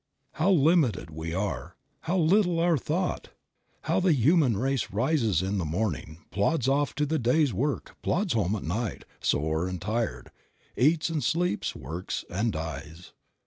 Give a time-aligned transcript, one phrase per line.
[0.31, 3.29] How limited we are, how little our thought!
[3.81, 8.33] How the human race rises in the morning, plods off to the day's work, plods
[8.33, 10.31] home at night, sore and tired,
[10.75, 13.11] eats and sleeps, works and dies.